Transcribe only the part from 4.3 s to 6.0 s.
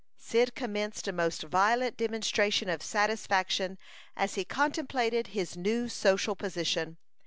he contemplated his new